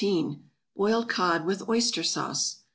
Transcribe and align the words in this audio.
=Boiled 0.75 1.09
Cod 1.09 1.45
with 1.45 1.69
Oyster 1.69 2.01
Sauce. 2.01 2.63